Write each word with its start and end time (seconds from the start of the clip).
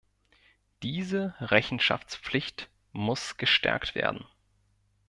Diese 0.81 1.35
Rechenschaftspflicht 1.39 2.69
muss 2.91 3.37
gestärkt 3.37 3.93
werden. 3.93 4.25